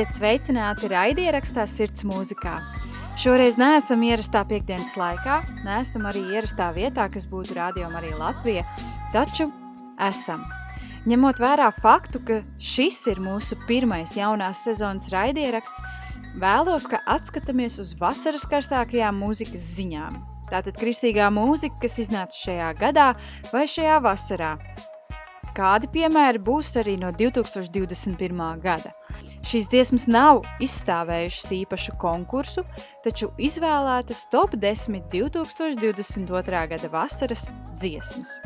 [0.00, 2.54] Esiet sveicināti raidierakstā Sirds mūzikā.
[3.20, 5.34] Šoreiz neesam ierastā piekdienas laikā,
[5.66, 8.62] neesam arī ierastā vietā, kas būtu rādījuma arī Latvija,
[9.12, 9.50] taču
[10.00, 10.46] esam.
[11.04, 15.84] Ņemot vērā faktu, ka šis ir mūsu pirmais jaunās sezonas raidieraksts,
[16.40, 20.16] vēlos, ka atskatāmies uz vasaras karstākajām mūzikas ziņām.
[20.48, 23.10] Tātad kristīgā mūzika, kas iznāca šajā gadā
[23.52, 24.54] vai šajā vasarā.
[25.52, 28.64] Kādi piemēri būs arī no 2021.
[28.64, 28.96] gada.
[29.40, 32.64] Šīs dziesmas nav izstāvējušas īpašu konkursu,
[33.04, 36.64] taču izvēlētas top 10 2022.
[36.74, 37.46] gada vasaras
[37.78, 38.36] dziesmas.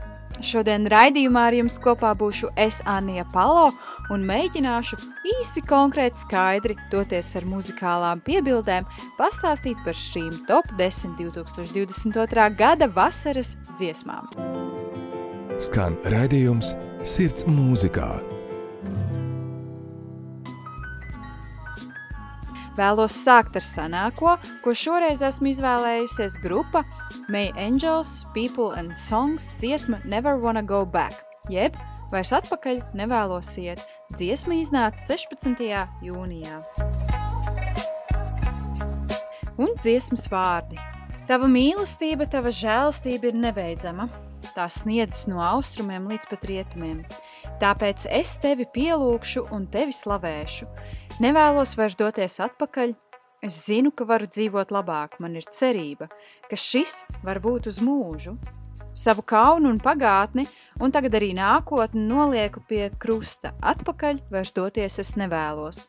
[0.43, 3.69] Šodien raidījumā ar jums kopā būšu es Anija Palo
[4.11, 4.99] un mēģināšu
[5.37, 12.49] īsi konkrēti skaidri doties ar muzikālām piebildēm pastāstīt par šīm top 10 2022.
[12.59, 14.31] gada vasaras dziesmām.
[15.63, 18.44] Skan raidījums Sirds mūzikā.
[22.75, 24.33] Vēlos sākt ar senāko,
[24.65, 26.83] ko šoreiz esmu izvēlējusies grupa
[27.31, 31.79] May Angels, People and Songs dziesma Never Wanna Go Back, jeb
[32.11, 33.83] vairs atpakaļ nevēlos iet.
[34.15, 35.63] Dziesma iznāca 16.
[36.03, 36.59] jūnijā.
[39.55, 40.81] Un dziesmas vārdi.
[41.29, 44.09] Tava mīlestība, tava žēlastība ir nebeidzama.
[44.55, 47.05] Tā sniedzas no austrumiem līdz pat rietumiem.
[47.63, 50.67] Tāpēc es tevi pielūgšu un tevi slavēšu.
[51.23, 52.93] Nevēlos vairs doties atpakaļ.
[53.45, 56.09] Es zinu, ka varu dzīvot labāk, man ir cerība,
[56.51, 58.33] ka šis var būt uz mūžu.
[58.99, 60.47] Savu kaunu un pagātni,
[60.83, 63.53] un tagad arī nākotni nolieku pie krusta.
[63.63, 65.85] Atpakaļ vairs doties es nevēlos.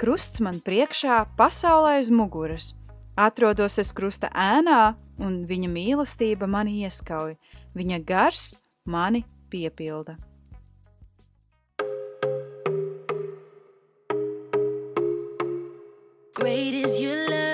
[0.00, 2.70] Krusts man priekšā, pasaulē uz muguras.
[3.16, 7.36] Atrodos es krusta ēnā, un viņa mīlestība mani ieskauj.
[7.76, 8.54] Viņa gars
[8.88, 10.16] mani piepilda.
[16.36, 17.45] Great is your love.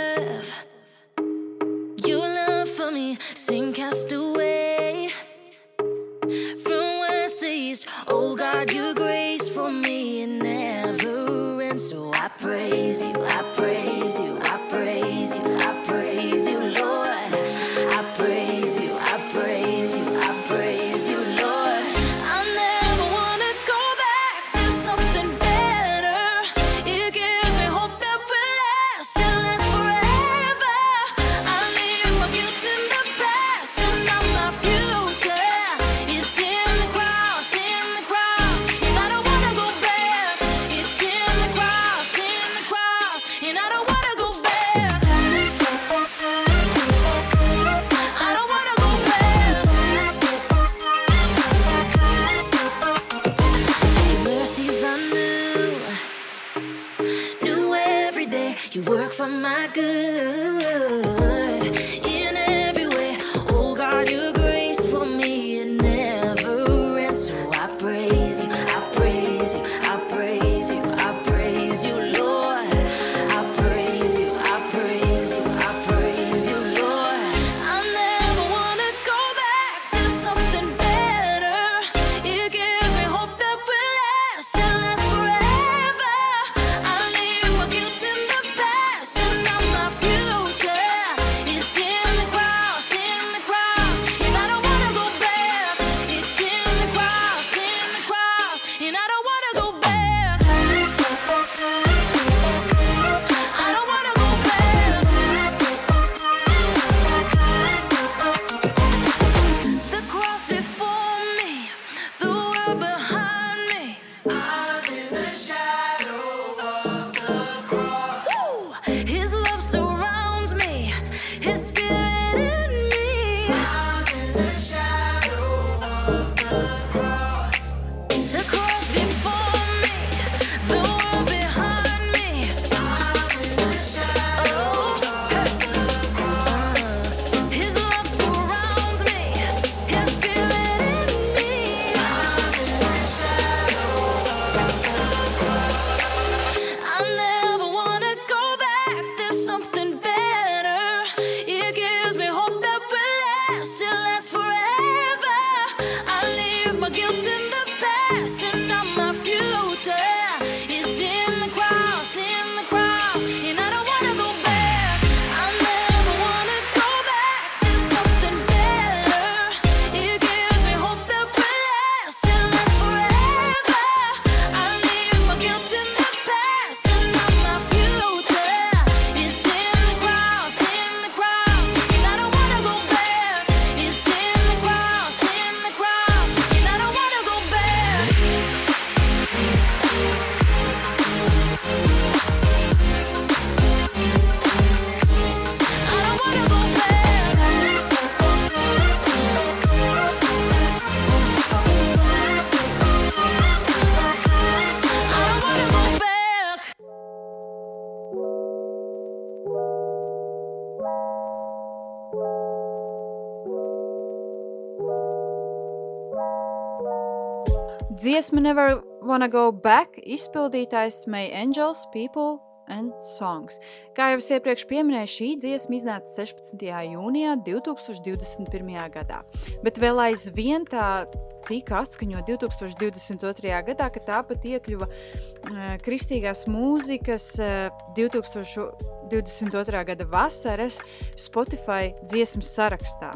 [218.02, 223.60] Dziesma Never Wanna Go Back izpildītājs May Angels, People and Songs.
[223.94, 226.64] Kā jau es iepriekš pieminēju, šī dziesma iznāca 16.
[226.96, 228.74] jūnijā 2021.
[228.96, 229.22] gadā,
[229.62, 231.06] bet vēl aizvien tā
[231.46, 233.54] tika atskaņot 2022.
[233.70, 239.84] gadā, kad tā pat iekļuva uh, kristīgās mūzikas uh, 2022.
[239.94, 240.82] gada vasaras
[241.14, 243.14] Spotify dziesmu sarakstā.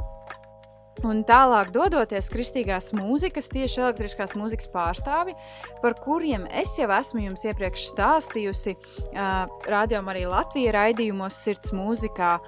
[1.04, 5.34] Un tālāk, dodoties kristīgās mūzikas, tieši elektriskās mūzikas pārstāvi,
[5.82, 8.76] par kuriem es jau esmu jums iepriekš stāstījusi,
[9.10, 12.38] uh, rādījumā arī Latvijas raidījumos, sirds mūzikā,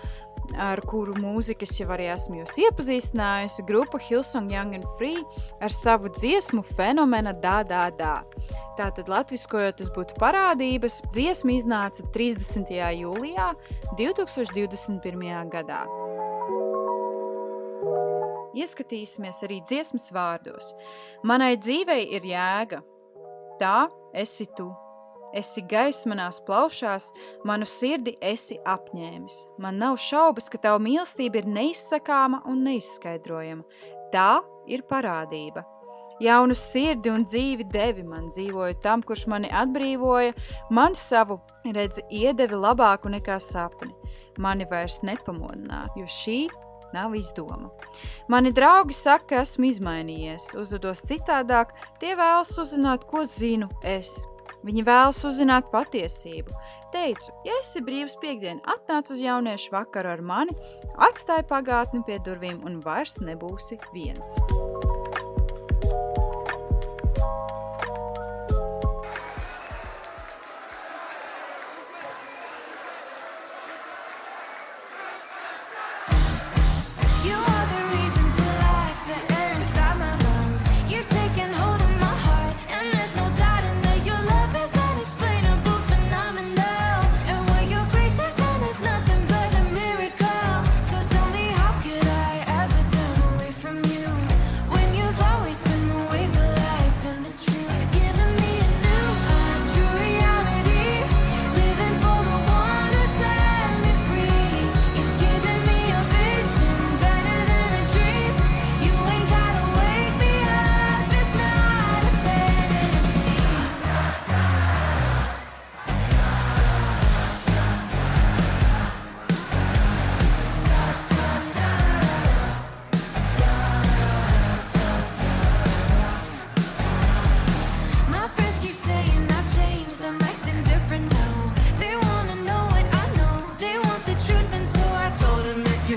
[0.56, 5.20] ar kuru mūzikas jau arī esmu jūs iepazīstinājusi, grupa Hilsong Young and Free
[5.60, 8.16] ar savu dziesmu fenomena dā, dā, dā.
[8.78, 11.02] Tātad, latviskojot, tas būtu parādības.
[11.12, 12.72] Dziesma iznāca 30.
[13.02, 13.50] jūlijā
[13.98, 15.50] 2021.
[15.52, 15.82] gadā.
[18.58, 20.72] Ieskatīsimies arī dziesmas vārdos.
[21.26, 22.82] Manai dzīvei ir jēga.
[23.60, 24.68] Tā esi tu.
[25.36, 27.10] Esi gaisa manās plaušās,
[27.44, 29.42] manu sirdi esi apņēmis.
[29.60, 33.66] Man nav šaubas, ka tava mīlestība ir neizsakāma un neizskaidrojama.
[34.12, 34.30] Tā
[34.72, 35.66] ir parādība.
[36.18, 40.32] Jaunu sirdi un dzīvi devi man, dzīvoju tam, kurš mani atbrīvoja,
[40.74, 41.38] man savu
[41.76, 43.92] redzi iedevi labāku nekā sapni.
[44.38, 46.40] Mani vairs nepamodināt, jo šī
[46.94, 47.70] nav izdoma.
[48.28, 54.14] Mani draugi saka, ka esmu izmainījies, uzvedos citādāk, tie vēlas uzzināt, ko zinu es.
[54.66, 56.54] Viņi vēlas uzzināt patiesību.
[56.92, 60.56] Teicu, ja esi brīvs piekdien, atnāc uz jauniešu vakaru ar mani,
[61.08, 64.38] atstāj pagātni pie durvīm un vairs nebūsi viens.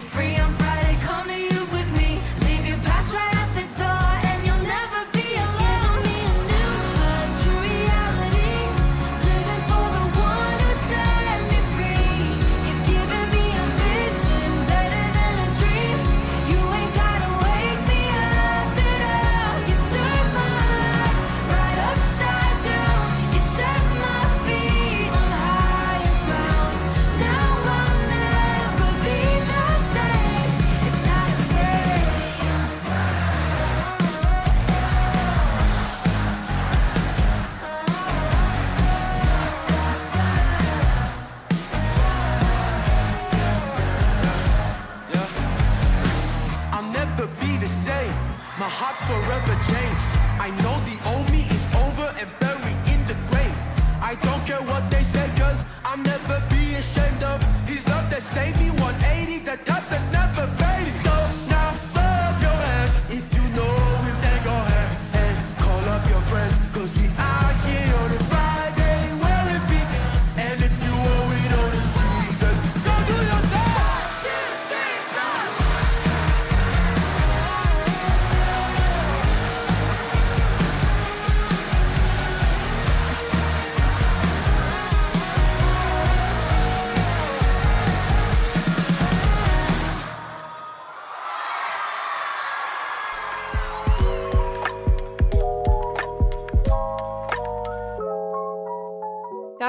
[0.01, 0.40] Free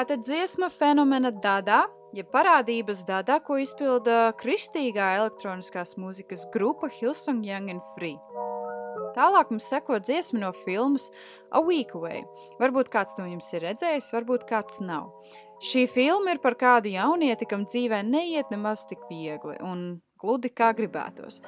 [0.02, 7.70] Tātad dziesma fenomena dadā, ja parādības dadā, ko izpilda kristīgā elektroniskās mūzikas grupa Hillsong Young
[7.70, 8.16] and Free.
[9.14, 11.06] Tālāk mums seko dziesma no filmas
[11.54, 12.24] A Week Away.
[12.58, 15.12] Varbūt kāds no jums ir redzējis, varbūt kāds nav.
[15.62, 20.72] Šī filma ir par kādu jaunieti, kam dzīvē neiet nemaz tik viegli un gludi kā
[20.74, 21.38] gribētos.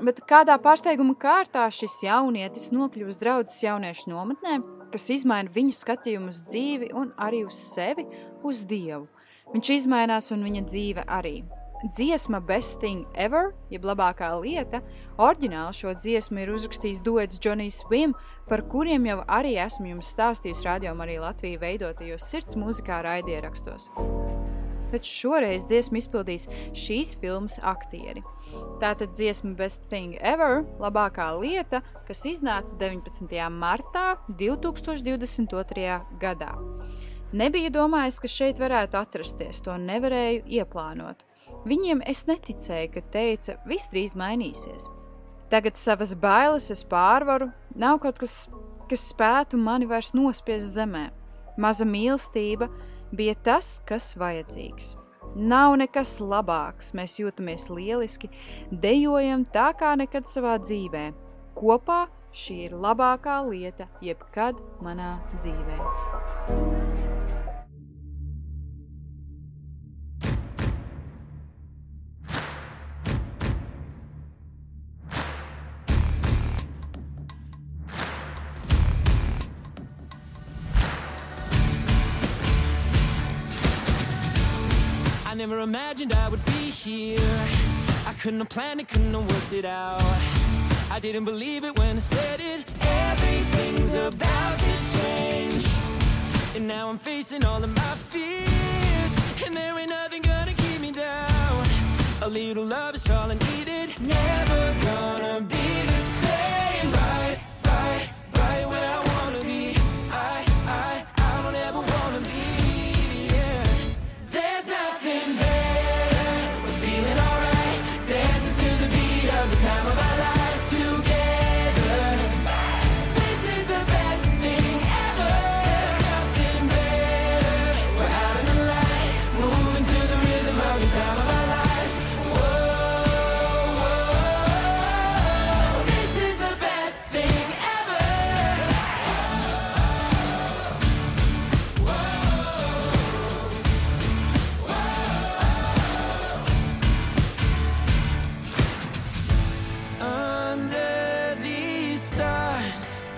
[0.00, 4.58] Bet kādā pārsteiguma kārtā šis jaunietis nokļūst draudzes jauniešu nometnē,
[4.92, 8.06] kas izmaina viņa skatījumu uz dzīvi un arī uz sevi,
[8.46, 9.06] uz Dievu.
[9.52, 11.40] Viņš izmainās un viņa dzīve arī.
[11.80, 14.82] Dziesma Best Thing Ever, jeb labākā lieta,
[15.16, 18.12] oriģināli šo dziesmu ir uzrakstījis duets Johnny Swim,
[18.48, 23.88] par kuriem jau arī esmu jums stāstījis radio arī Latviju veidotajos sirds mūzikā raidierakstos.
[24.90, 28.24] Taču šoreiz dziesmu izpildīs šīs filmas aktieri.
[28.82, 33.36] Tātad dziesma Best Thing Ever, labākā lieta, kas iznāca 19.
[33.54, 36.00] martā 2022.
[36.20, 36.54] gadā.
[37.30, 41.22] Nebija domājis, ka šeit varētu atrasties, to nevarēju ieplānot.
[41.68, 44.88] Viņiem es neticēju, ka teica, viss drīz mainīsies.
[45.50, 48.34] Tagad savas bailes es pārvaru, nav kaut kas,
[48.90, 51.08] kas spētu mani vairs nospiest zemē.
[51.60, 52.70] Maza mīlestība
[53.12, 54.94] bija tas, kas vajadzīgs.
[55.36, 58.32] Nav nekas labāks, mēs jūtamies lieliski,
[58.70, 61.10] dejojam tā kā nekad savā dzīvē.
[61.54, 62.02] Kopā
[62.34, 66.79] šī ir labākā lieta jebkad manā dzīvē.
[85.50, 87.18] Never imagined I would be here.
[88.06, 90.00] I couldn't have planned it, couldn't have worked it out.
[90.92, 92.64] I didn't believe it when I said it.
[92.80, 95.66] Everything's about to change.
[96.54, 99.12] And now I'm facing all of my fears.
[99.44, 101.66] And there ain't nothing gonna keep me down.
[102.22, 103.88] A little love is all I needed.
[104.00, 104.49] Never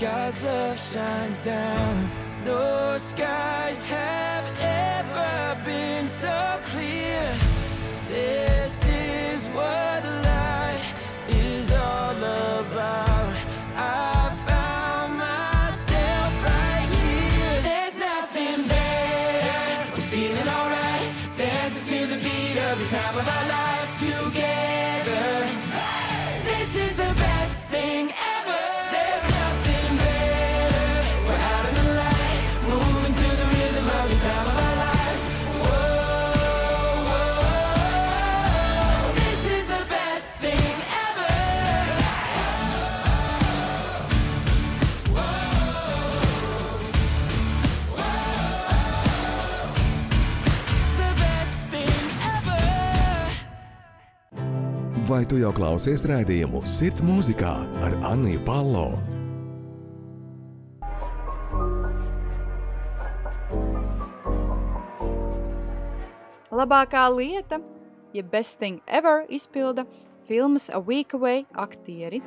[0.03, 2.11] God's love shines down.
[2.45, 7.23] No skies have ever been so clear.
[8.09, 9.92] This is what
[55.13, 57.51] Vai tu jau klausies rādījumu Sirds mūzikā
[57.85, 58.87] ar Anniju Palo?
[66.49, 67.59] Labākā lieta,
[68.17, 69.85] ja Best Thing Ever izpilda
[70.25, 72.23] filmas A Week Away aktieri.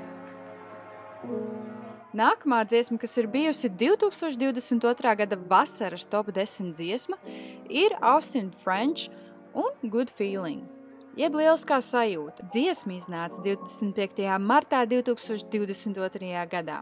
[2.14, 5.18] Nākamā dziesma, kas ir bijusi 2022.
[5.24, 7.18] gada vasaras top 10 dziesma,
[7.66, 9.10] ir Austin French
[9.58, 10.75] un Good Feeling.
[11.16, 12.44] Jeb lieliskā sajūta.
[12.52, 14.26] Dziesma iznāca 25.
[14.44, 16.42] martā 2022.
[16.52, 16.82] gadā.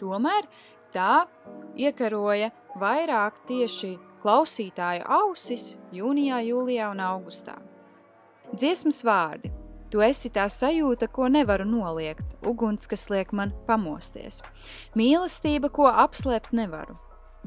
[0.00, 0.48] Tomēr
[0.94, 1.26] tā
[1.76, 2.48] iekaroja
[2.80, 7.58] vairāk tieši klausītāju ausis jūnijā, jūlijā un augustā.
[8.56, 9.52] Dziesmas vārdi.
[9.92, 14.40] Tu esi tā sajūta, ko nevaru noliegt, uguns, kas liek man pamosties.
[14.96, 16.96] Mīlestība, ko apslēpt nevaru.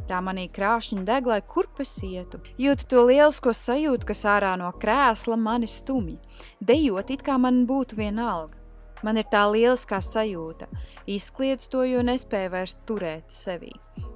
[0.08, 2.40] Tā manī krāšņi deg, lai kurp es ietu.
[2.62, 6.18] Jūtu to lielisko sajūtu, kas ārā no krēsla mani stumj.
[6.62, 8.58] Dejot, it kā man būtu vienalga.
[9.04, 10.68] Man ir tā lieliskā sajūta.
[11.08, 13.72] Izkliedz to, jo nespēju vairs turēt sevī.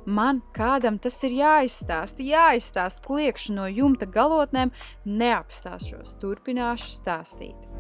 [0.05, 4.73] Man kādam tas ir jāizstāsta, jāizstāsta kliekšu no jumta galotnēm,
[5.07, 7.71] neapstāšos, turpināšu stāstīt.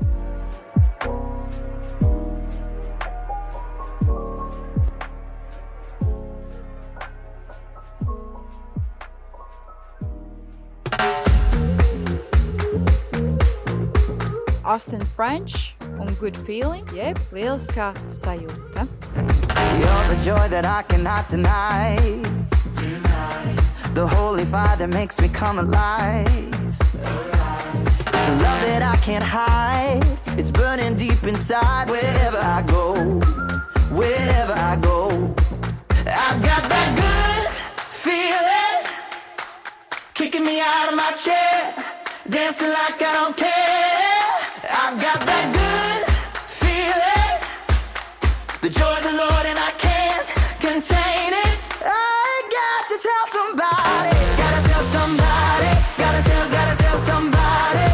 [14.65, 18.87] Austin French un good feeling, jeb lieliskā sajūta.
[19.79, 21.97] You're the joy that I cannot deny.
[23.93, 26.27] The holy fire that makes me come alive.
[28.07, 30.01] It's a love that I can't hide.
[30.37, 32.93] It's burning deep inside wherever I go.
[33.91, 35.09] Wherever I go.
[36.07, 37.47] I've got that good
[38.05, 38.79] feeling.
[40.13, 41.73] Kicking me out of my chair.
[42.29, 43.82] Dancing like I don't care.
[44.85, 46.03] I've got that good
[46.59, 47.39] feeling.
[48.59, 50.27] The joy of the Lord and I can't
[50.59, 51.55] contain it.
[51.79, 54.11] I got to tell somebody.
[54.35, 55.71] Gotta tell somebody.
[55.95, 57.87] Gotta tell, gotta tell somebody.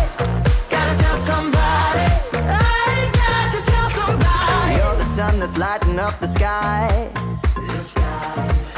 [0.74, 2.06] Gotta tell somebody.
[2.42, 4.82] I got to tell somebody.
[4.82, 6.90] You're the sun that's lighting up the sky.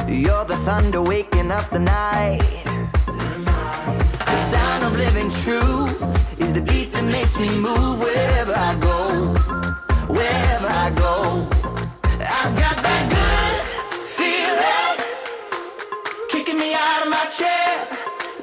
[0.09, 2.43] You're the thunder waking up the night.
[4.27, 8.97] The sound of living truth is the beat that makes me move wherever I go.
[10.17, 11.13] Wherever I go.
[12.39, 13.55] I've got that good
[14.17, 14.97] feeling
[16.29, 17.71] kicking me out of my chair,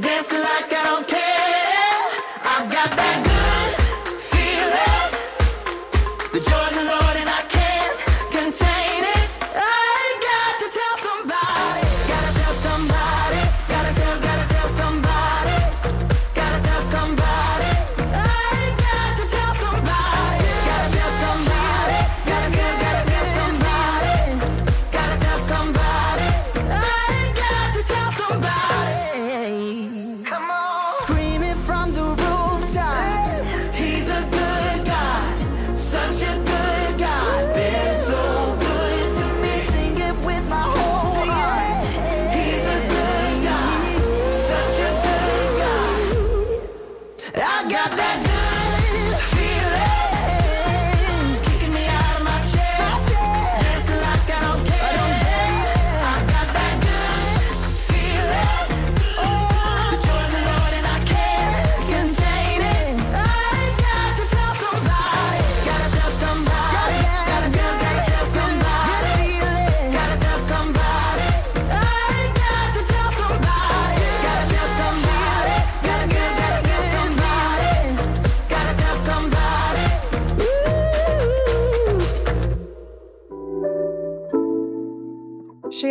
[0.00, 1.27] dancing like I don't care.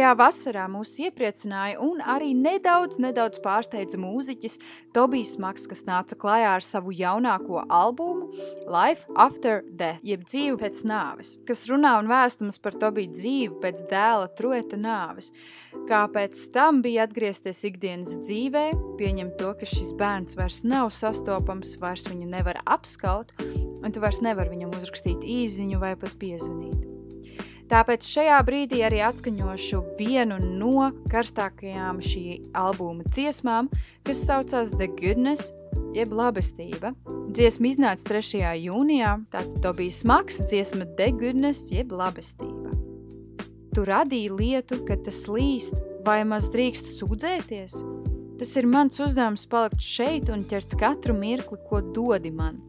[0.07, 4.55] Šajā vasarā mūs iepriecināja un arī nedaudz, nedaudz pārsteidza mūziķis
[4.95, 8.29] Tobijs Maks, kas nāca klajā ar savu jaunāko albumu
[8.71, 13.83] Life After Death, jeb dzīve pēc nāves, kas runā un vēstums par Tobiju dzīvi pēc
[13.91, 15.33] dēla trueta nāves.
[15.91, 18.69] Kā pēc tam bija atgriezties ikdienas dzīvē,
[19.01, 24.23] pieņemt to, ka šis bērns vairs nav sastopams, vairs viņu nevar apskaut, un tu vairs
[24.23, 26.96] nevar viņam uzrakstīt īziņu vai pat piezvanīt.
[27.67, 32.21] Tāpēc šajā brīdī arī atskaņošu vienu no karstākajām šī
[32.55, 33.67] albuma dziesmām,
[34.07, 35.51] kas saucās The Goodness,
[35.95, 36.93] jeb labestība.
[37.27, 38.53] Dziesma iznāca 3.
[38.63, 42.71] jūnijā, tātad to bija smags dziesma The Goodness, jeb labestība.
[43.75, 45.75] Tu radīji lietu, ka tas līst,
[46.07, 47.81] vai maz drīkst sūdzēties?
[48.39, 52.63] Tas ir mans uzdevums palikt šeit un ķert katru mirkli, ko dodi man.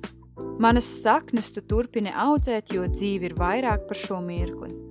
[0.59, 4.88] Manas saknes tu turpini audzēt, jo dzīve ir vairāk par šo mirkli.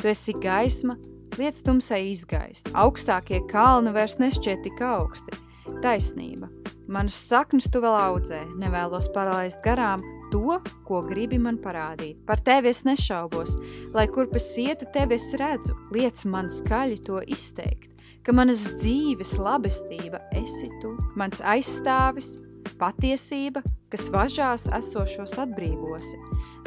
[0.00, 0.94] Tu esi gaisma,
[1.36, 2.70] lietas tumsai izgaist.
[2.72, 5.36] Augstākie kalni vairs nešķiet tik augsti.
[5.84, 6.48] Taisnība.
[6.90, 10.00] Manas saknes tu vēl audzē, nevēlos palaist garām
[10.32, 10.56] to,
[10.88, 12.18] ko gribi man parādīt.
[12.26, 13.58] Par tevi es nešaubos,
[13.94, 17.92] lai kurp es ietu, tevi es redzu, liec man skaļi to izteikt,
[18.24, 22.38] ka manas dzīves labestība esi tu, mans aizstāvis,
[22.80, 26.18] patiesība, kas važās esošos atbrīvosi.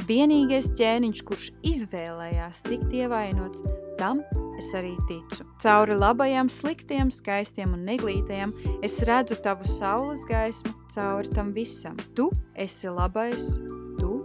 [0.07, 3.63] Vienīgais ķēniņš, kurš izvēlējās tikt ievainots,
[3.99, 4.19] tam
[4.59, 5.45] es arī ticu.
[5.63, 8.53] Cauri labajām, sliktiem, skaistiem un neglītajiem
[8.83, 11.95] es redzu tavu saules gaismu cauri tam visam.
[12.15, 13.53] Tu esi labais,
[13.99, 14.19] tu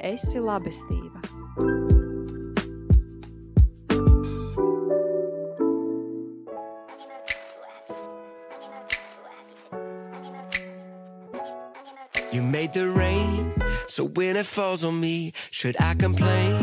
[0.00, 1.37] esi labestība.
[12.38, 13.52] You made the rain,
[13.88, 16.54] so when it falls on me, should I complain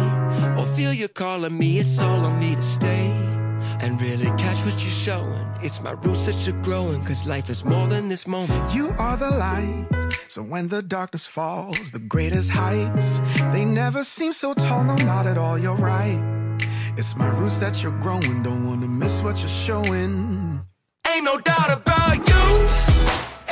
[0.57, 1.79] or feel you calling me?
[1.79, 3.11] It's all on me to stay
[3.81, 5.45] and really catch what you're showing.
[5.61, 8.73] It's my roots that you're growing, cause life is more than this moment.
[8.73, 9.85] You are the light.
[10.29, 13.19] So when the darkness falls, the greatest heights,
[13.51, 14.85] they never seem so tall.
[14.85, 15.57] No, not at all.
[15.57, 16.55] You're right.
[16.95, 18.43] It's my roots that you're growing.
[18.43, 20.61] Don't wanna miss what you're showing.
[21.13, 23.44] Ain't no doubt about you.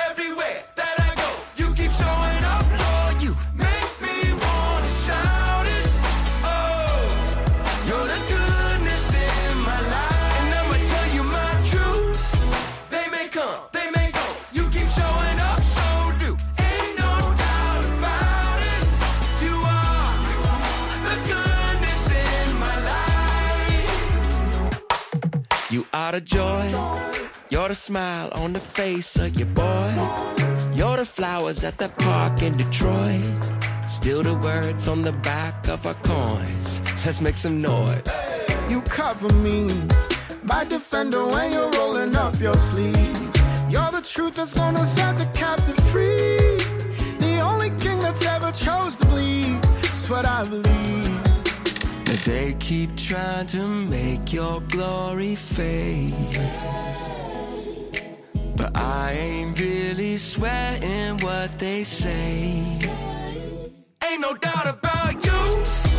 [25.74, 26.70] You are the joy.
[27.50, 29.92] You're the smile on the face of your boy.
[30.72, 33.26] You're the flowers at the park in Detroit.
[33.88, 36.80] Still the words on the back of our coins.
[37.04, 38.04] Let's make some noise.
[38.70, 39.68] You cover me,
[40.44, 43.34] my defender, when you're rolling up your sleeve.
[43.68, 46.38] You're the truth that's gonna set the captive free.
[47.18, 49.60] The only king that's ever chose to bleed.
[49.82, 51.13] That's what I believe.
[52.26, 56.14] They keep trying to make your glory fade.
[58.56, 62.64] But I ain't really sweating what they say.
[64.08, 65.93] Ain't no doubt about you.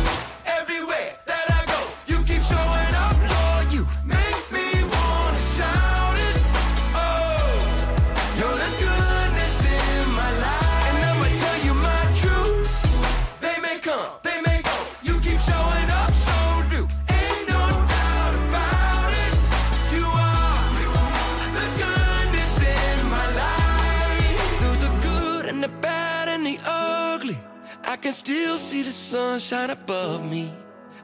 [27.95, 30.51] I can still see the sun shine above me.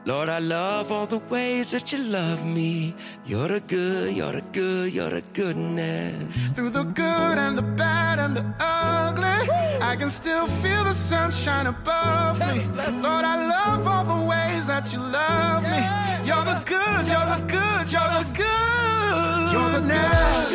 [0.04, 2.94] Lord, I love all the ways that you love me.
[3.24, 6.50] You're the good, you're the good, you're the goodness.
[6.50, 9.48] Through the good and the bad and the ugly,
[9.80, 12.66] I can still feel the sunshine above me.
[13.00, 15.80] Lord, I love all the ways that you love me.
[16.28, 19.52] You're the good, you're the good, you're the good.
[19.54, 20.52] You're the good.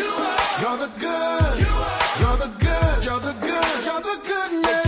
[0.62, 1.58] You're the good.
[2.22, 4.87] You're the good, you're the good, you're the goodness.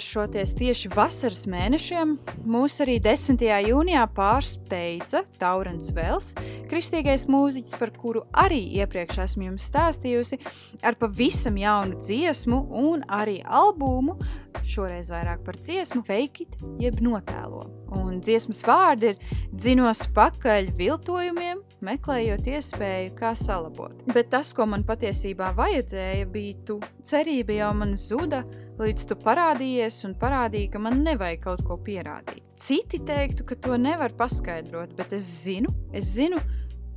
[0.00, 2.14] Pievēršoties tieši vasaras mēnešiem,
[2.48, 3.42] mūs arī 10.
[3.66, 6.30] jūnijā pārsteidza Taurens Vels,
[6.70, 10.38] kristīgais mūziķis, par kuru arī iepriekš esmu jums stāstījusi,
[10.80, 14.16] ar pavisam jaunu dziesmu un arī albumu,
[14.64, 17.66] šoreiz vairāk par dziesmu, Fake It, jeb notēlo.
[18.00, 19.20] Un dziesmas vārdi ir
[19.52, 24.00] dzinos pakaļ viltojumiem, meklējot iespēju, kā salabot.
[24.08, 26.80] Bet tas, ko man patiesībā vajadzēja, bija tu.
[27.04, 28.44] Cerība jau man zuda,
[28.80, 32.42] līdz tu parādījies un parādīji, ka man nevajag kaut ko pierādīt.
[32.60, 36.40] Citi teiktu, ka to nevar paskaidrot, bet es zinu, es zinu,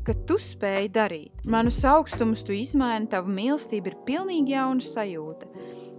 [0.08, 1.46] ka tu spēj darīt.
[1.48, 5.52] Manus augstumus tu izmaini, tava mīlestība ir pilnīgi jauna sajūta.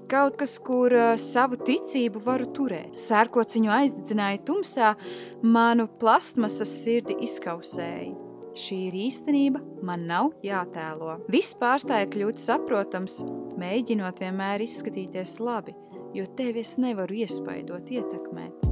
[0.08, 2.98] Kaut kas, kur uh, savu ticību varu turēt.
[3.00, 4.92] Sērkociņu aizdedzināja tumsā,
[5.40, 8.23] manu plastmasas sirdi izkausēja.
[8.54, 11.16] Šī ir īstenība, man nav jātēlo.
[11.32, 13.16] Viss pārstāja kļūt saprotams,
[13.58, 15.74] mēģinot vienmēr izskatīties labi,
[16.14, 18.62] jo tevi es nevaru iespaidot, ietekmēt.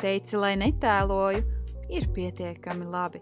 [0.00, 1.44] Teici, lai netēloju,
[1.92, 3.20] ir pietiekami labi.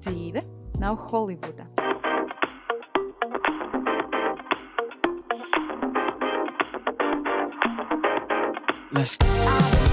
[0.00, 0.40] Dzīve
[0.80, 1.68] nav Holivuda.
[8.92, 9.18] Let's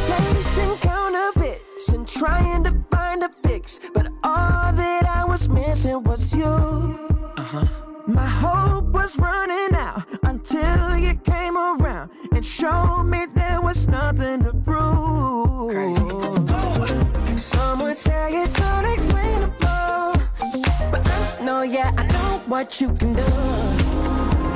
[0.08, 4.67] Chasing counterfeits and trying to find a fix, but all
[5.38, 6.46] was missing was you.
[7.38, 7.66] Uh-huh.
[8.08, 14.44] My hope was running out until you came around and showed me there was nothing
[14.46, 15.70] to prove.
[17.40, 20.16] Some would say it's unexplainable,
[20.92, 24.47] but I know, yeah, I know what you can do.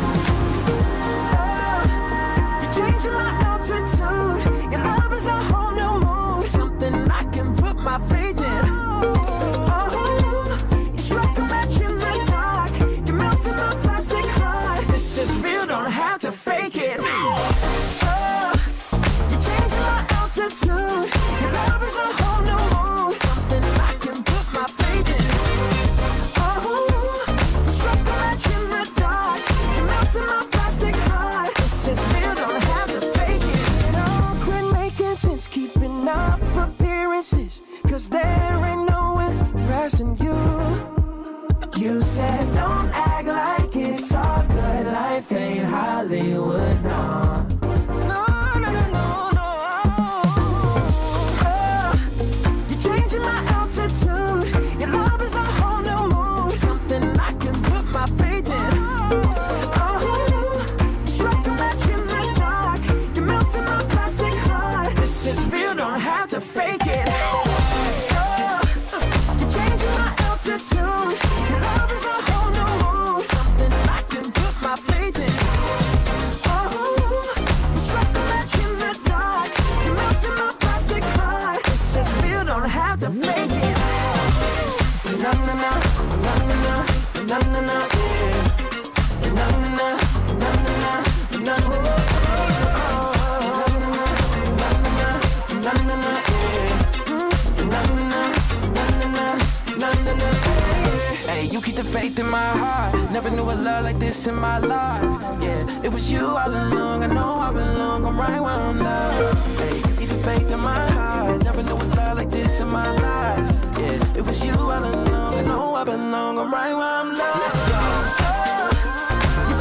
[102.32, 103.12] My heart.
[103.12, 105.04] Never knew a love like this in my life.
[105.44, 107.04] Yeah, it was you all along.
[107.04, 108.06] I know I belong.
[108.06, 109.38] I'm right where I'm loved.
[109.60, 111.44] Hey, faith in my heart.
[111.44, 113.48] Never knew a love like this in my life.
[113.80, 115.38] Yeah, it was you all along.
[115.40, 116.40] I know I belong.
[116.40, 117.40] I'm right where I'm loved.
[117.44, 117.82] Let's go.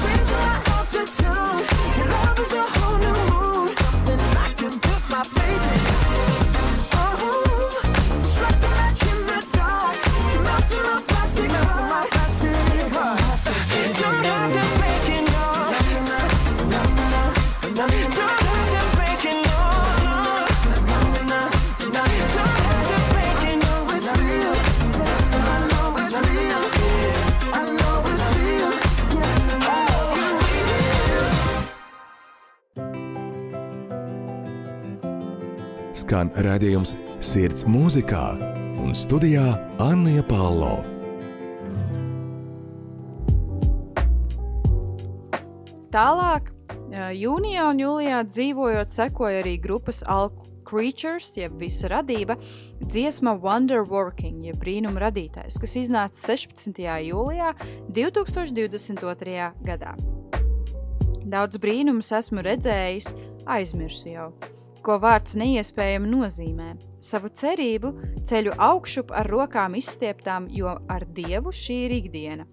[0.04, 1.62] You're my altitude.
[1.98, 3.68] Your love is a whole new mood.
[3.68, 5.89] Something I can put my faith in.
[36.10, 38.32] Skan redzējums Sirds mūzikā
[38.82, 39.44] un studijā
[39.78, 40.80] Anna Palo.
[45.94, 46.50] Tālāk,
[46.90, 50.34] ā, jūnijā un jūlijā dzīvojot, sekoja arī grupas All
[50.66, 52.40] Creatures, jeb visa radība,
[52.82, 56.88] dziesma Wonder Working, jeb brīnuma radītājs, kas iznāca 16.
[57.06, 57.54] jūlijā
[57.86, 59.50] 2022.
[59.62, 59.94] gadā.
[61.22, 63.14] Daudz brīnumus esmu redzējis,
[63.46, 64.32] aizmirsu jau,
[64.84, 66.70] ko vārds neiespējami nozīmē.
[67.00, 67.90] Savu cerību
[68.28, 72.44] ceļu augšup ar rokām izstieptām, jo ar Dievu šī ir ikdiena.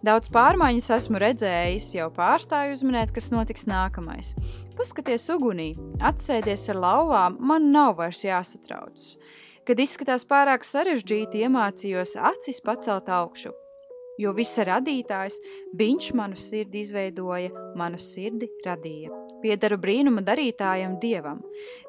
[0.00, 4.32] Daudz pārmaiņas esmu redzējis, jau pārstāju uzminēt, kas notiks nākamais.
[4.78, 9.18] Paskaties ugunī, atsēdies ar lauvām, man nav vairs jāsatraucas.
[9.68, 13.52] Kad izskatās pārāk sarežģīti, iemācījos acis pacelt augšu.
[14.20, 15.36] Jo visa radītājs,
[15.76, 19.29] viņš manu sirdi izveidoja, manu sirdi radīja.
[19.42, 21.40] Piederu brīnuma darītājam dievam.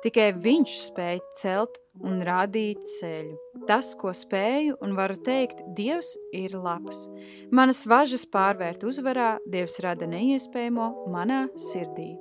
[0.03, 3.37] Tikai viņš spēja celt un rādīt ceļu.
[3.67, 7.05] Tas, ko spēju un varu teikt, Dievs ir labs.
[7.51, 12.11] Manas važas pārvērt uzvarā, Dievs rada neiespējamo manā sirdī.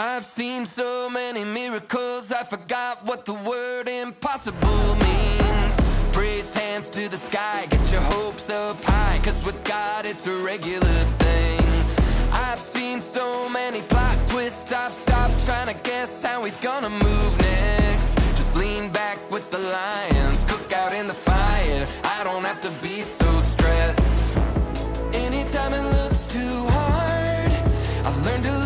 [0.00, 5.27] I've seen so many miracles, I forgot what the word impossible means.
[6.18, 10.34] Praise hands to the sky, get your hopes up high, cause with God it's a
[10.42, 11.60] regular thing.
[12.32, 17.38] I've seen so many plot twists, I've stopped trying to guess how he's gonna move
[17.38, 18.12] next.
[18.36, 21.86] Just lean back with the lions, cook out in the fire.
[22.02, 24.34] I don't have to be so stressed.
[25.14, 27.52] Anytime it looks too hard,
[28.04, 28.57] I've learned to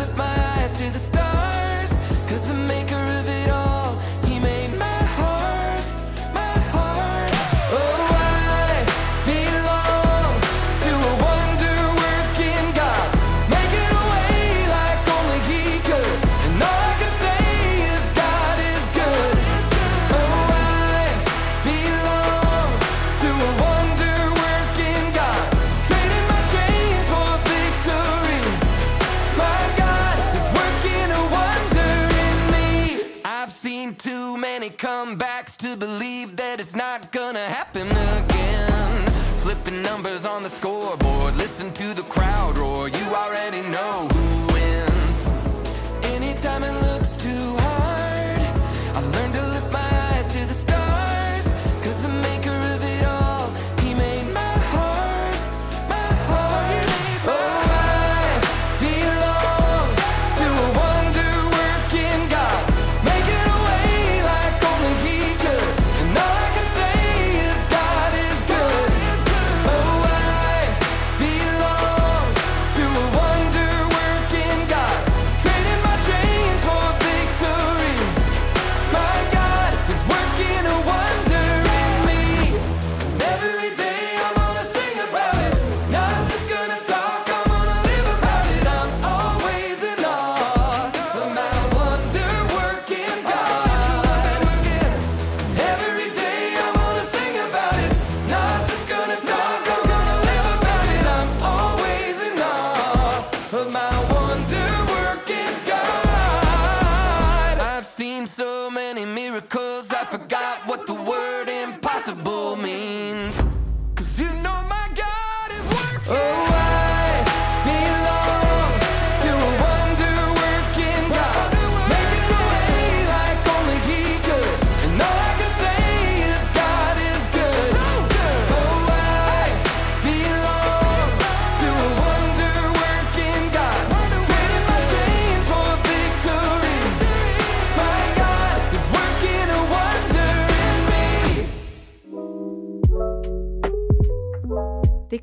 [110.13, 110.72] forgot what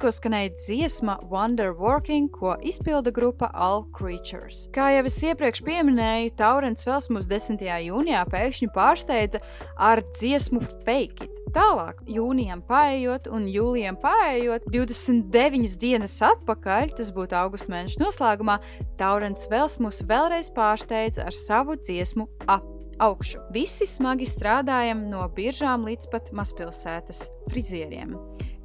[0.01, 4.63] Tikko skanēja dziesma Wonder Working, ko izpilda grupa All Creatures.
[4.73, 7.61] Kā jau es iepriekš pieminēju, Taurens Vels mūs 10.
[7.85, 9.43] jūnijā pēkšņi pārsteidza
[9.77, 11.37] ar dziesmu Fake It.
[11.53, 18.57] Tālāk, jūnijam paējot un jūlijam paējot, 29 dienas atpakaļ, tas būtu augusta mēneša noslēgumā,
[18.97, 22.65] Taurens Vels mūs vēlreiz pārsteidza ar savu dziesmu Ap
[23.01, 23.45] augšu.
[23.53, 28.17] Visi smagi strādājam no biržām līdz pat mazpilsētas frizieriem.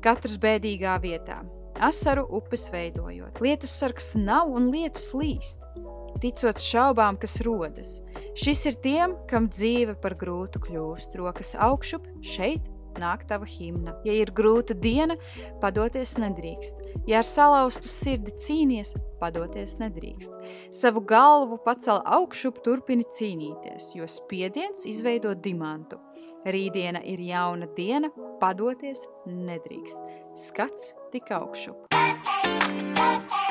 [0.06, 1.40] Katrs bēdīgā vietā,
[1.82, 3.40] asaru upes veidojot.
[3.42, 5.66] Lietus sargs nav un lietus līst.
[6.22, 7.96] Ticot šaubām, kas rodas.
[8.38, 11.18] Šis ir tiem, kam dzīve par grūtu kļūst.
[11.18, 12.70] Rokas augšup, šeit
[13.02, 13.96] nāk tava himna.
[14.08, 15.18] Ja ir grūta diena,
[15.62, 16.82] padoties nedrīkst.
[17.10, 20.34] Ja ar salauztu sirdi cīnies, padoties nedrīkst.
[20.76, 26.02] Savu galvu pacel augšup, turpini cīnīties, jo spiediens izveido dimantu.
[26.46, 30.14] Rītdiena ir jauna diena, padoties nedrīkst.
[30.38, 31.90] Skats tik augšup.
[31.92, 33.45] Everybody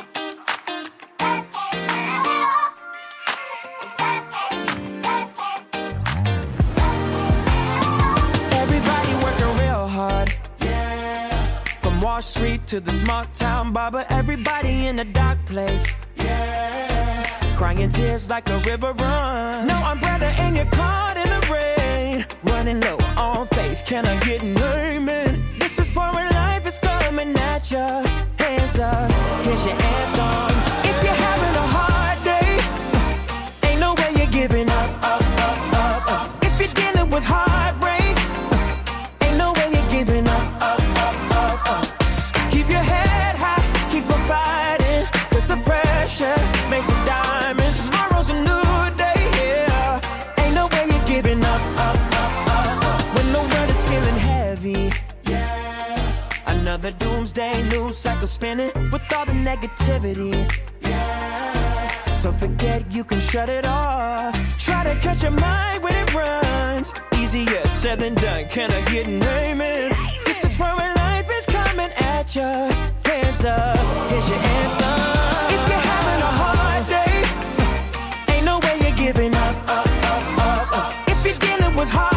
[12.14, 15.84] Wall Street to the small town barber, everybody in a dark place.
[16.14, 17.56] Yeah.
[17.56, 19.66] Crying tears like a river run.
[19.66, 22.24] No umbrella and you're caught in the rain.
[22.44, 25.42] Running low on faith, can I get an amen?
[25.58, 28.06] This is for when life is coming at ya.
[28.38, 29.10] Hands up,
[29.42, 30.54] here's your anthem.
[30.90, 36.12] If you're having a hard day, ain't no way you're giving up, up, up, up,
[36.12, 36.44] up.
[36.44, 37.53] If you're dealing with heartbreak,
[57.34, 60.48] Doomsday news cycle spinning with all the negativity.
[60.80, 62.20] Yeah.
[62.20, 64.36] Don't forget you can shut it off.
[64.58, 66.94] Try to catch your mind when it runs.
[67.16, 68.48] Easier said than done.
[68.48, 69.92] Can I get an amen?
[70.24, 72.70] This is where life is coming at ya.
[73.04, 73.78] Hands up,
[74.10, 74.94] here's your anthem.
[75.56, 81.08] If you're having a hard day, ain't no way you're giving up, up, up, up.
[81.08, 82.13] If you're dealing with heartbreak,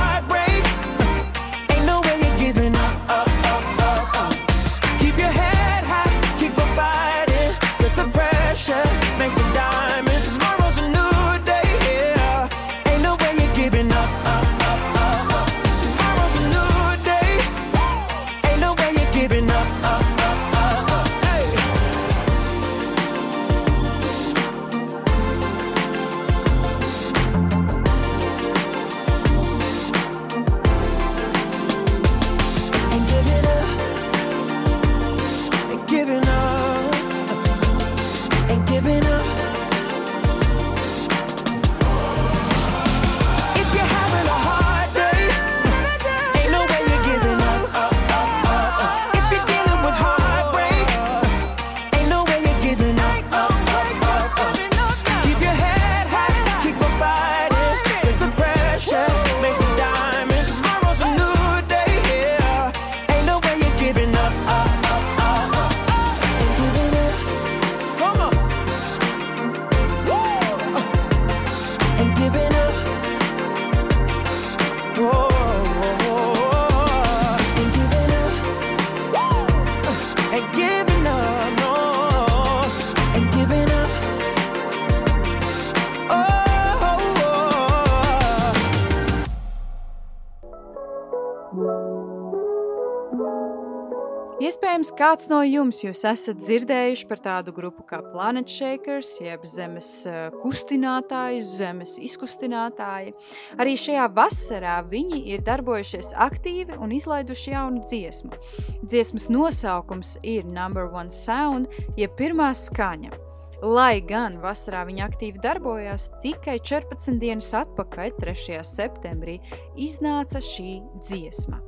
[94.37, 100.27] Iespējams, kāds no jums esat dzirdējuši par tādu grupu kā Planet Shakers, jeb zemes eh,
[100.43, 103.15] kustinātāji, zemes izkustinātāji.
[103.57, 108.37] Arī šajā vasarā viņi ir darbojušies aktīvi un izlaiduši jaunu dziesmu.
[108.85, 113.17] Dziesmas nosaukums ir Number One Sound, jeb pirmā skaņa.
[113.65, 118.61] Lai gan vasarā viņa aktīvi darbojās, tikai 14 dienas atpakaļ, 3.
[118.61, 119.39] septembrī,
[119.81, 121.66] iznāca šī dziesma.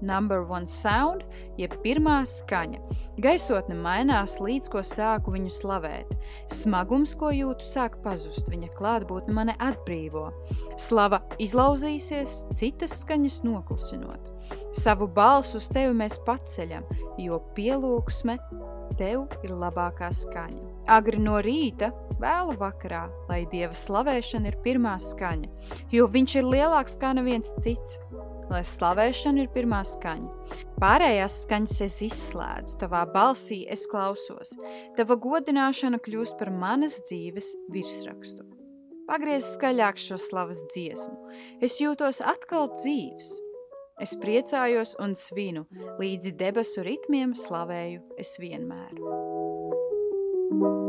[0.00, 1.24] Number one sound,
[1.56, 2.82] jeb pirmā skaņa.
[3.22, 6.12] Gaisotne mainās, līdz ko sāku viņu slavēt.
[6.52, 10.28] Smagums, ko jūtu, sāk pazust, viņa klātbūtne mani atbrīvo.
[10.80, 14.32] Slava izlauzīsies, citas skaņas noklusinot.
[14.76, 16.84] Savu balsu uz tevi mēs paceļam,
[17.22, 18.36] jo pielūgsme
[19.00, 20.62] tev ir labākā skaņa.
[20.92, 21.90] Agri no rīta,
[22.20, 25.48] vēlu vakarā, lai dieva slavēšana ir pirmā skaņa,
[25.92, 27.98] jo viņš ir lielāks kā neviens cits
[28.50, 30.56] lai slavēšana ir pirmā skaņa.
[30.82, 34.54] Pārējās skaņas es izslēdzu, tavā balsī es klausos.
[34.98, 38.46] Tava godināšana kļūst par manas dzīves virsrakstu.
[39.06, 41.14] Pagriez skaļāk šo slavas dziesmu.
[41.62, 43.36] Es jūtos atkal dzīves.
[44.02, 45.64] Es priecājos un svinu,
[46.00, 48.98] līdzi debesu ritmiem slavēju es vienmēr.
[50.48, 50.85] thank you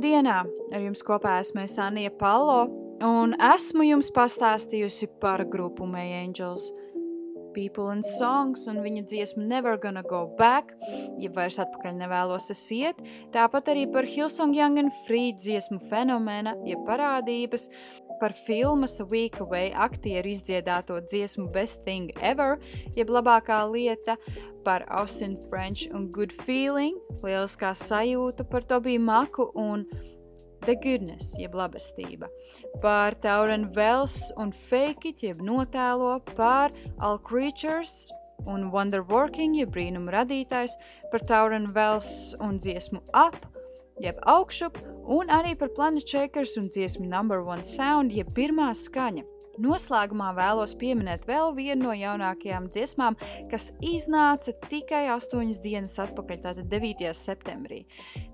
[0.00, 0.40] dienā.
[0.74, 2.66] Ar jums kopā esmu Anija Palo,
[3.04, 6.70] un esmu jums pastāstījusi par grupu May Angels.
[7.56, 10.74] People and Songs un viņa dziesmu Never Gonna Go Back,
[11.16, 13.00] ja vairs atpakaļ nevēlos es iet,
[13.32, 17.70] tāpat arī par Hillsong Young and Free dziesmu fenomena, ja parādības,
[18.20, 22.58] par filmas Week Away aktieru izdziedāto dziesmu Best Thing Ever,
[22.96, 24.16] jeb labākā lieta,
[24.66, 29.86] par Austin French un Good Feeling, lieliskā sajūta par Tobiju Maku un
[30.66, 32.26] The Goodness, jeb labestība,
[32.82, 38.10] par Tauren Wells un Fake It, jeb notēlo, par All Creatures
[38.46, 40.74] un Wonder Working, jeb brīnuma radītājs,
[41.12, 43.38] par Tauren Wells un dziesmu Up,
[44.02, 49.24] jeb augšup, un arī par Planet Shakers un dziesmu Number One Sound, jeb pirmā skaņa.
[49.62, 53.16] Noslēgumā vēlos pieminēt vēl vienu no jaunākajām dziesmām,
[53.50, 57.08] kas iznāca tikai 8 dienas atpakaļ, tātad 9.
[57.16, 57.86] septembrī.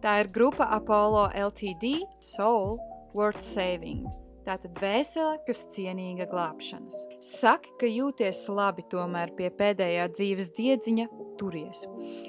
[0.02, 2.80] Tā ir grupa Apollo LTD Soul
[3.14, 4.08] Worth Saving.
[4.42, 7.04] Tātad vēsele, kas cienīga glābšanas.
[7.22, 11.06] Saki, ka jūties labi tomēr pie pēdējā dzīves diedziņa,
[11.42, 11.82] turies.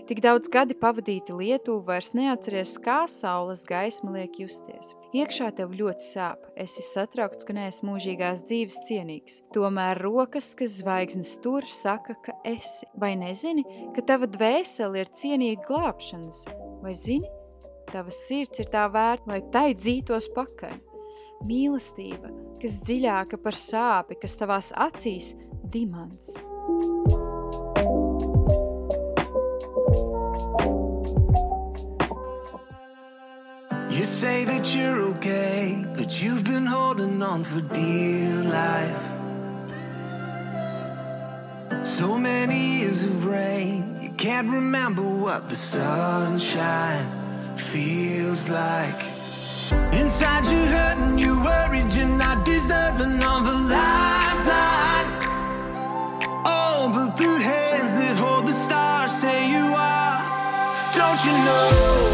[0.10, 4.94] Tik daudz gadi pavadīti Lietuvu vairs neatceries, kā saules gaisma liek justies.
[5.14, 9.42] Iekšā tev ļoti sāp, esi satraukts, ka neesi mūžīgās dzīves cienīgs.
[9.54, 12.90] Tomēr rokas, kas zvaigznes tur, saka, ka esi.
[12.98, 16.46] Vai nezini, ka tava dvēsele ir cienīga glābšanas?
[16.84, 17.30] Vai zini,
[17.92, 20.80] tava sirds ir tā vērta, lai tai dzītos pakaļ?
[21.44, 25.34] Mīlestība, kas dziļāka par sāpi, kas tavās acīs
[25.74, 26.34] dimants.
[33.94, 39.06] You say that you're okay, but you've been holding on for dear life.
[41.86, 47.06] So many years of rain, you can't remember what the sunshine
[47.56, 49.00] feels like.
[49.92, 55.10] Inside you're hurting, you're worried, you're not deserving of a lifeline.
[56.46, 60.20] Oh, but the hands that hold the stars say you are.
[60.96, 62.13] Don't you know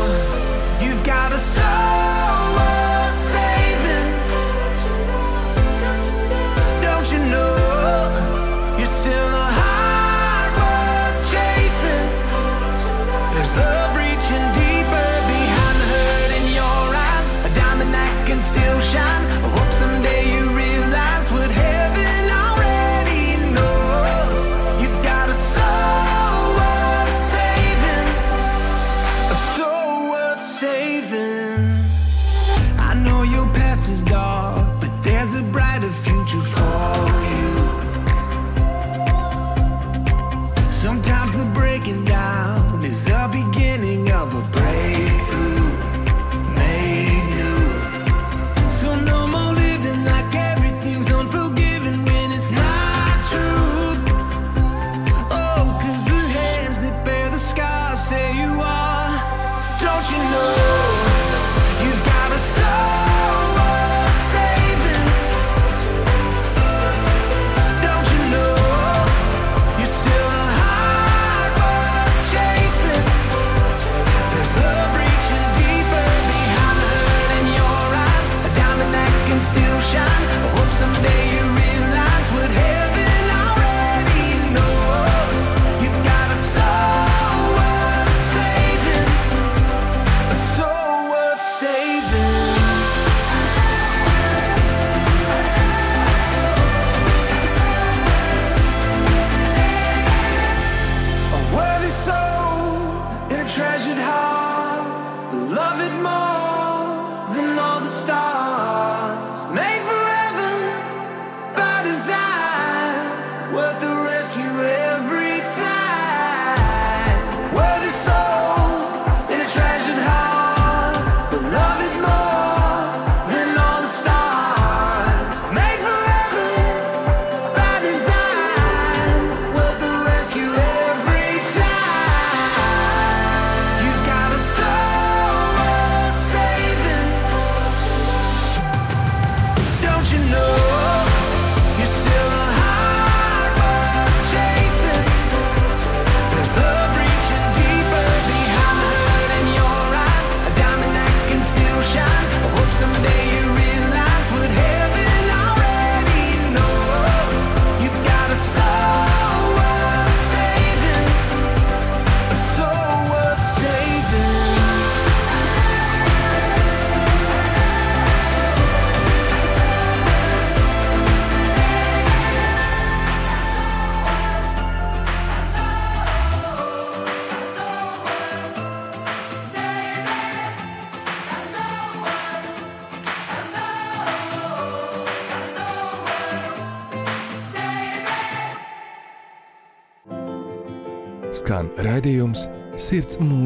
[114.38, 114.79] you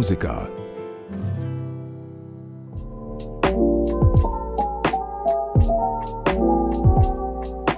[0.04, 0.36] mūzikā.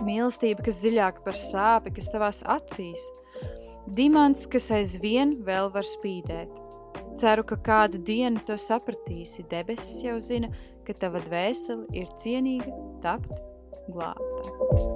[0.06, 3.06] Mīlestība, kas dziļāka par sāpi, kas tavās acīs.
[3.86, 6.62] Dimants, kas aizvien vēl var spīdēt.
[7.20, 9.46] Ceru, ka kādu dienu to sapratīsi.
[9.52, 10.50] Debesis jau zina,
[10.88, 12.74] ka tava dvēsele ir cienīga
[13.06, 13.38] tapt
[13.94, 14.95] glābta.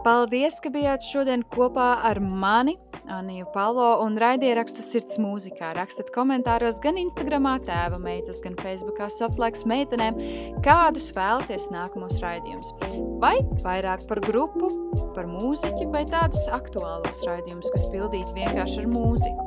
[0.00, 2.78] Paldies, ka bijāt šodien kopā ar mani,
[3.10, 5.72] Aniju Palo un raidierakstu sirds mūzikā.
[5.76, 10.16] Rakstat komentāros gan Instagramā tēva meitas, gan Facebookā softlaiks meitenēm,
[10.64, 12.72] kādus vēlaties nākamos raidījumus.
[13.20, 13.34] Vai
[13.64, 14.70] vairāk par grupu,
[15.16, 19.46] par mūziķi vai tādus aktuālos raidījumus, kas pildīti vienkārši ar mūziku.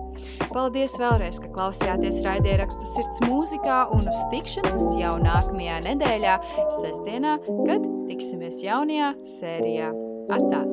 [0.54, 6.40] Paldies vēlreiz, ka klausījāties raidierakstu sirds mūzikā un uz tikšanos jau nākamajā nedēļā,
[6.84, 9.94] sestdienā, kad tiksimies jaunajā sērijā.
[10.32, 10.64] Atā!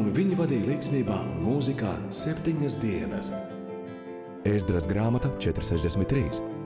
[0.00, 3.34] un viņi vadīja līdzsvarā un mūzikā septiņas dienas.
[4.48, 6.59] Ēzdras grāmata 463.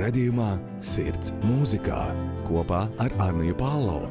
[0.00, 2.00] Radījumā Sirds mūzikā
[2.48, 4.06] kopā ar Arniju Pālau.